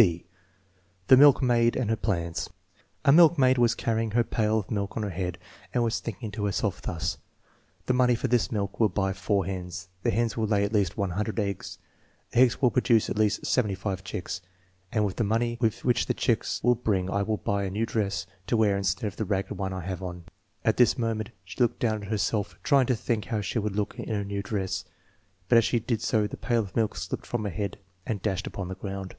(V) 0.00 0.24
The 1.08 1.16
Milkmaid 1.18 1.76
and 1.76 1.90
her 1.90 1.94
Plans 1.94 2.48
A 3.04 3.12
milkmaid 3.12 3.58
was 3.58 3.74
carrying 3.74 4.12
her 4.12 4.24
pail 4.24 4.58
of 4.58 4.70
milk 4.70 4.96
on 4.96 5.02
her 5.02 5.10
head, 5.10 5.36
and 5.74 5.84
was 5.84 6.00
thinking 6.00 6.30
to 6.30 6.46
herself 6.46 6.80
thus:" 6.80 7.18
The 7.84 7.92
money 7.92 8.14
for 8.14 8.26
this 8.26 8.50
milk 8.50 8.80
will 8.80 8.88
buy 8.88 9.12
4 9.12 9.44
hens; 9.44 9.88
the 10.02 10.10
hens 10.10 10.38
will 10.38 10.46
lay 10.46 10.64
at 10.64 10.72
least' 10.72 10.96
100 10.96 11.38
eggs; 11.38 11.76
the 12.30 12.38
eggs 12.38 12.62
will 12.62 12.70
produce 12.70 13.10
at 13.10 13.18
least 13.18 13.44
75 13.44 14.02
chicks; 14.02 14.40
and 14.90 15.04
with 15.04 15.16
the 15.16 15.22
money 15.22 15.58
which 15.58 16.06
the 16.06 16.14
chicks 16.14 16.64
will 16.64 16.74
bring 16.76 17.10
I 17.10 17.22
can 17.22 17.36
buy 17.44 17.64
a 17.64 17.70
new 17.70 17.84
dress 17.84 18.26
to 18.46 18.56
wear 18.56 18.78
instead 18.78 19.06
of 19.06 19.16
the 19.16 19.26
ragged 19.26 19.58
one 19.58 19.74
I 19.74 19.80
have 19.82 20.02
on" 20.02 20.24
At 20.64 20.78
this 20.78 20.96
moment 20.96 21.28
she 21.44 21.60
looked 21.60 21.78
down 21.78 22.04
at 22.04 22.08
herself, 22.08 22.58
trying 22.62 22.86
to 22.86 22.96
think 22.96 23.26
how 23.26 23.42
she 23.42 23.58
would 23.58 23.76
look 23.76 23.98
in 23.98 24.08
her 24.08 24.24
new 24.24 24.42
dress; 24.42 24.86
but 25.50 25.58
as 25.58 25.64
she 25.66 25.78
did 25.78 26.00
so 26.00 26.26
the 26.26 26.38
pail 26.38 26.60
of 26.62 26.74
milk 26.74 26.96
slipped 26.96 27.26
from 27.26 27.44
her 27.44 27.50
head 27.50 27.76
and 28.06 28.22
dashed 28.22 28.46
upon 28.46 28.68
the 28.68 28.74
ground. 28.74 29.14